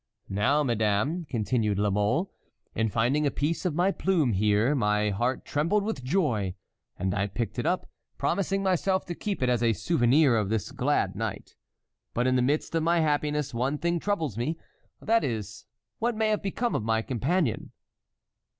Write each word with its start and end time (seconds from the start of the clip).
Now, 0.29 0.63
madame," 0.63 1.25
continued 1.25 1.77
La 1.77 1.91
Mole, 1.91 2.31
"in 2.73 2.89
finding 2.89 3.27
a 3.27 3.29
piece 3.29 3.65
of 3.65 3.75
my 3.75 3.91
plume 3.91 4.33
here, 4.33 4.73
my 4.73 5.11
heart 5.11 5.45
trembled 5.45 5.83
with 5.83 6.03
joy, 6.03 6.55
and 6.97 7.13
I 7.13 7.27
picked 7.27 7.59
it 7.59 7.67
up, 7.67 7.87
promising 8.17 8.63
myself 8.63 9.05
to 9.05 9.13
keep 9.13 9.43
it 9.43 9.47
as 9.49 9.61
a 9.61 9.73
souvenir 9.73 10.37
of 10.37 10.49
this 10.49 10.71
glad 10.71 11.15
night. 11.15 11.53
But 12.15 12.25
in 12.25 12.35
the 12.35 12.41
midst 12.41 12.73
of 12.73 12.81
my 12.81 13.01
happiness, 13.01 13.53
one 13.53 13.77
thing 13.77 13.99
troubles 13.99 14.39
me; 14.39 14.57
that 14.99 15.23
is, 15.23 15.67
what 15.99 16.17
may 16.17 16.29
have 16.29 16.41
become 16.41 16.73
of 16.73 16.81
my 16.81 17.03
companion." 17.03 17.71